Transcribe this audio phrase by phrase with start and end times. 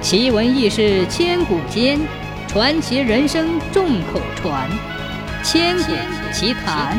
[0.00, 1.98] 奇闻异事千古间，
[2.46, 4.70] 传奇人生众口传。
[5.42, 5.92] 千古
[6.32, 6.96] 奇谈。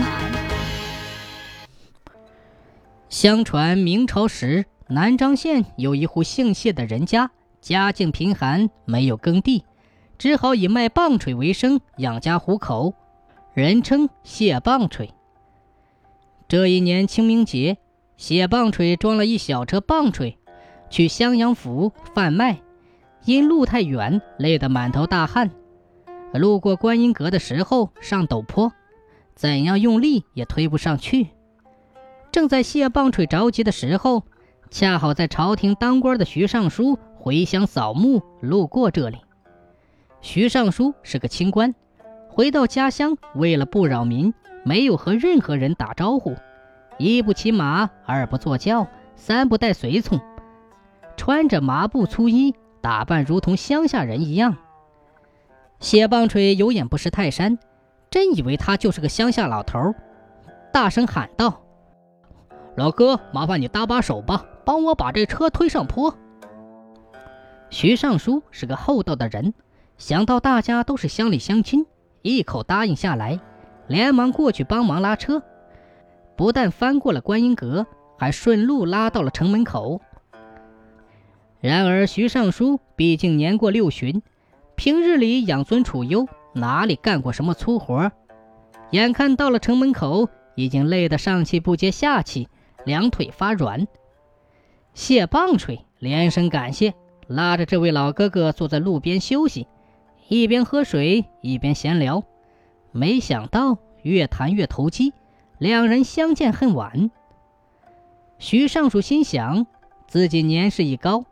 [3.10, 7.32] 相传明朝时，南漳县有一户姓谢的人家，
[7.62, 9.64] 家境贫寒，没有耕地，
[10.18, 12.94] 只好以卖棒槌为生，养家糊口，
[13.54, 15.14] 人称谢棒槌。
[16.50, 17.78] 这一年清明节，
[18.18, 20.38] 谢棒槌装了一小车棒槌，
[20.90, 22.60] 去襄阳府贩卖。
[23.26, 25.52] 因路太远，累得满头大汗。
[26.34, 28.72] 路过观音阁的时候，上陡坡，
[29.36, 31.28] 怎样用力也推不上去。
[32.32, 34.24] 正在谢棒槌着急的时候，
[34.70, 39.18] 恰好在朝廷当官的徐尚书回乡扫墓，路过这里。
[40.22, 41.74] 徐尚书是个清官，
[42.30, 46.36] 回到家乡，为了不扰民，没有和任何人打招呼，
[46.98, 50.20] 一不骑马，二不坐轿，三不带随从，
[51.18, 52.54] 穿着麻布粗衣。
[52.82, 54.56] 打扮如同乡下人一样，
[55.80, 57.58] 谢棒槌有眼不识泰山，
[58.10, 59.94] 真以为他就是个乡下老头，
[60.72, 61.62] 大声喊道
[62.76, 66.16] ：“老哥，麻烦你搭把手吧，帮我把这车推上坡。”
[67.70, 69.54] 徐尚书是个厚道的人，
[69.98, 71.86] 想到大家都是乡里乡亲，
[72.22, 73.40] 一口答应下来，
[73.88, 75.44] 连忙过去帮忙拉车，
[76.38, 77.86] 不但翻过了观音阁，
[78.18, 80.02] 还顺路拉到了城门口。
[81.60, 84.22] 然而，徐尚书毕竟年过六旬，
[84.76, 88.12] 平日里养尊处优，哪里干过什么粗活？
[88.92, 92.48] 眼看到了城门口，已经累得上气不接下气，
[92.86, 93.88] 两腿发软。
[94.94, 96.94] 谢棒槌连声感谢，
[97.28, 99.68] 拉着这位老哥哥坐在路边休息，
[100.30, 102.24] 一边喝水一边闲聊。
[102.92, 105.14] 没想到越谈越投机，
[105.58, 107.12] 两人相见恨晚。
[108.38, 109.68] 徐尚书心想，
[110.08, 111.26] 自己年事已高。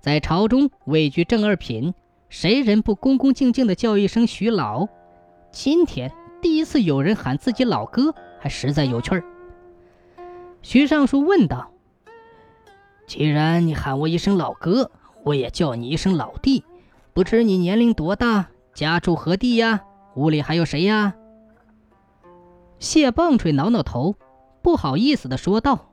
[0.00, 1.92] 在朝中位居正二品，
[2.30, 4.88] 谁人不恭恭敬敬地叫一声徐老？
[5.52, 9.22] 今天第一次有人喊自己老哥，还实在有趣儿。
[10.62, 11.70] 徐尚书问道
[13.06, 14.90] ：“既然你喊我一声老哥，
[15.22, 16.64] 我也叫你一声老弟。
[17.12, 19.82] 不知你年龄多大，家住何地呀？
[20.14, 21.14] 屋里还有谁呀？”
[22.78, 24.16] 谢棒槌挠挠头，
[24.62, 25.90] 不好意思地说道：“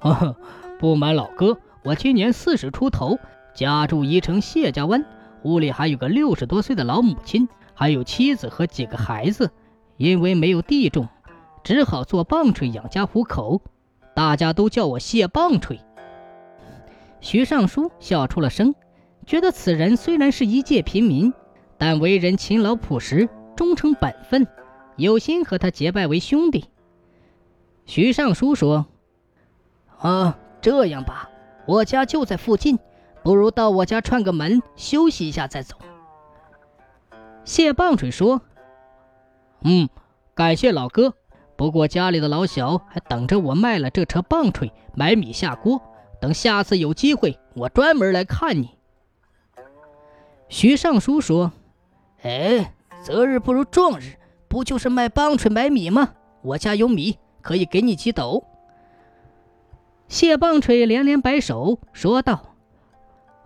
[0.00, 0.36] 呵呵，
[0.78, 3.18] 不瞒老哥。”我今年四十出头，
[3.54, 5.04] 家住宜城谢家湾，
[5.42, 9.50] 屋里还有个六十多岁的老母亲，还有妻子和几个孩子。
[9.96, 11.08] 因为没有地种，
[11.64, 13.60] 只好做棒槌养家糊口。
[14.14, 15.80] 大家都叫我谢棒槌。
[17.20, 18.74] 徐尚书笑出了声，
[19.26, 21.32] 觉得此人虽然是一介平民，
[21.76, 24.46] 但为人勤劳朴实，忠诚本分，
[24.96, 26.66] 有心和他结拜为兄弟。
[27.86, 28.86] 徐尚书说
[29.98, 31.27] ：“啊，这样吧。”
[31.68, 32.78] 我家就在附近，
[33.22, 35.76] 不如到我家串个门，休息一下再走。
[37.44, 38.40] 谢棒槌说
[39.60, 39.86] ：“嗯，
[40.34, 41.12] 感谢老哥，
[41.56, 45.82] 不过家里的老小还等着我卖了这车棒槌买米下锅。
[46.22, 48.70] 等下次有机会，我专门来看你。”
[50.48, 51.52] 徐尚书说
[52.24, 54.14] ：“哎，择日不如撞日，
[54.48, 56.14] 不就是卖棒槌买米吗？
[56.40, 58.42] 我家有米，可以给你几斗。”
[60.08, 62.40] 谢棒槌连连摆手，说道：“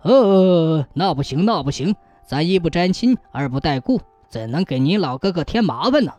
[0.01, 6.13] 呃，那不行，那不行，咱一不沾亲，二不带故，怎能给您老哥哥添麻烦呢？”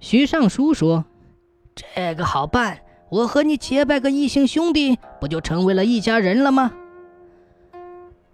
[0.00, 1.04] 徐尚书说
[1.94, 6.72] ：“这个好办，我和你结拜个异姓兄弟，不就成为了一家人了吗？”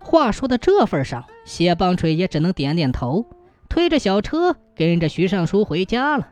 [0.00, 3.26] 话说到这份上，谢棒槌也只能点点头，
[3.68, 6.28] 推着小车跟着徐尚书回家了。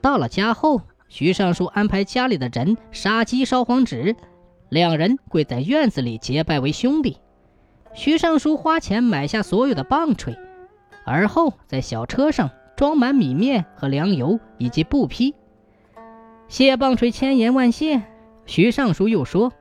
[0.00, 0.80] 到了家后。
[1.18, 4.14] 徐尚书安排家里的人杀鸡烧黄纸，
[4.68, 7.16] 两人跪在院子里结拜为兄弟。
[7.94, 10.36] 徐尚书花钱买下所有的棒槌，
[11.06, 15.34] 而后在小车上装满米面和粮油以及布匹。
[16.48, 18.02] 谢棒槌千言万谢。
[18.44, 19.54] 徐尚书又说：“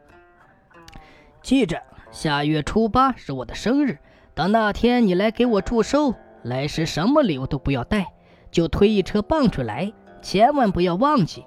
[1.42, 4.00] 记着，下月初八是我的生日，
[4.34, 8.08] 到那天你来给我祝寿，来时什么礼物都不要带，
[8.52, 9.94] 就推一车棒槌来。”
[10.26, 11.46] 千万不要忘记。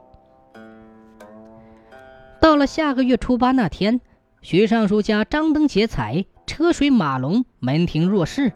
[2.41, 4.01] 到了下个月初八那天，
[4.41, 8.53] 徐尚书家张灯结彩，车水马龙，门庭若市，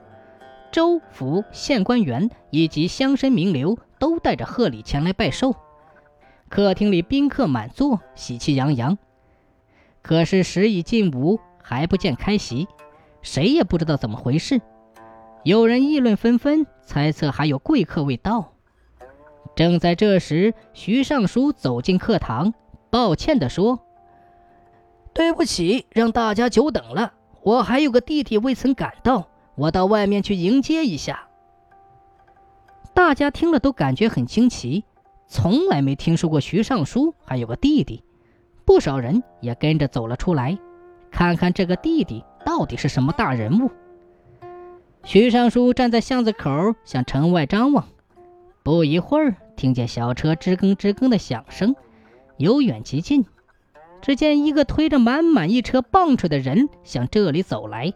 [0.71, 5.57] 州府县官员以及乡绅名流都带着贺礼前来拜寿。
[6.49, 8.97] 客厅里宾客满座，喜气洋洋。
[10.03, 12.69] 可是时已近午，还不见开席，
[13.23, 14.61] 谁也不知道怎么回事。
[15.43, 18.52] 有人议论纷纷，猜测还有贵客未到。
[19.55, 22.55] 正在这时，徐尚书走进课堂，
[22.91, 23.81] 抱歉地说
[25.13, 27.13] ：“对不起，让大家久等了。
[27.43, 31.29] 我还有个弟弟未曾赶到，我到外面去迎接一下。”
[32.95, 34.85] 大家听了都感觉很惊奇，
[35.27, 38.03] 从来没听说过徐尚书还有个弟弟。
[38.65, 40.59] 不少人也跟着走了出来，
[41.11, 43.71] 看看这个弟弟到底是什么大人物。
[45.05, 47.89] 徐尚书站在巷子口，向城外张望。
[48.63, 51.75] 不一会儿，听见小车吱更吱更的响声，
[52.37, 53.25] 由远及近。
[54.01, 57.93] 只见一个推着满满一车棒槌的人向这里走来。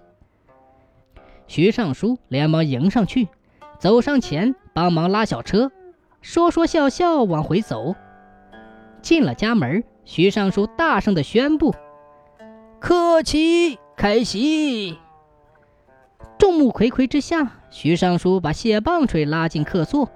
[1.46, 3.28] 徐尚书连忙迎上去，
[3.78, 5.70] 走上前帮忙拉小车，
[6.20, 7.94] 说说笑笑往回走。
[9.02, 9.84] 进了家门。
[10.04, 11.74] 徐尚书大声地宣布
[12.78, 14.98] ：“客气，开席。”
[16.38, 20.08] 众目睽睽之下，徐尚书把谢棒槌拉进客座，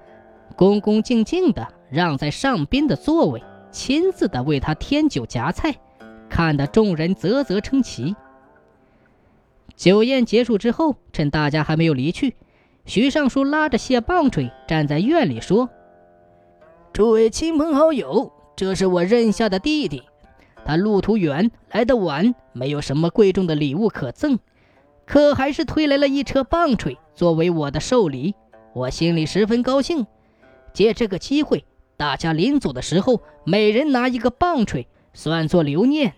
[0.51, 5.75] 恭恭敬敬地让在上宾的座位，亲自的为他添酒夹菜，
[6.29, 8.15] 看得众人啧啧称奇。
[9.75, 12.35] 酒宴结束之后，趁大家还没有离去，
[12.85, 15.69] 徐尚书拉着谢棒槌站在院里说
[16.93, 20.03] ：“诸位亲朋好友。”这是我认下的弟弟，
[20.63, 24.37] 他路途远，来得晚，没有什么贵重的礼物可赠，
[25.07, 28.35] 可还是推来了一车棒槌作为我的寿礼，
[28.73, 30.05] 我心里十分高兴。
[30.73, 31.65] 借这个机会，
[31.97, 36.13] 大家临走的时候，每人拿一个棒槌，算作留念。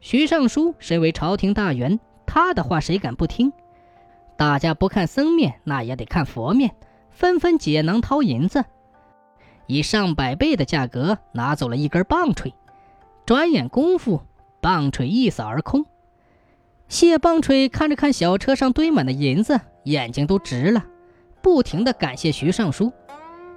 [0.00, 3.52] 徐尚书身为朝廷大员，他的话谁敢不听？
[4.36, 6.74] 大家不看僧面，那也得看佛面，
[7.10, 8.64] 纷纷解囊掏银子。
[9.68, 12.52] 以上百倍的价格拿走了一根棒槌，
[13.24, 14.22] 转眼功夫，
[14.60, 15.86] 棒槌一扫而空。
[16.88, 20.84] 谢棒槌看着看小车上堆满的银子，眼睛都直了，
[21.42, 22.92] 不停的感谢徐尚书，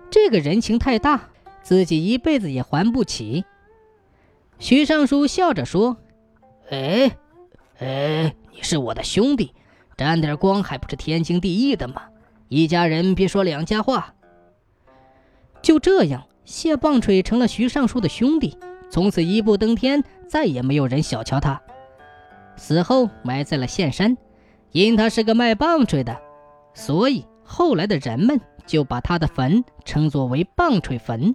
[0.09, 1.29] 这个人情太大，
[1.61, 3.45] 自己一辈子也还不起。
[4.59, 5.97] 徐尚书笑着说
[6.71, 7.17] ：“哎，
[7.77, 9.53] 哎，你是我的兄弟，
[9.97, 12.03] 沾点光还不是天经地义的吗？
[12.47, 14.13] 一家人别说两家话。”
[15.61, 18.57] 就这样，谢棒槌成了徐尚书的兄弟，
[18.89, 21.61] 从此一步登天，再也没有人小瞧他。
[22.55, 24.15] 死后埋在了县山，
[24.71, 26.21] 因他是个卖棒槌的，
[26.73, 31.33] 所以后来的人们就把他的坟称作为棒槌坟。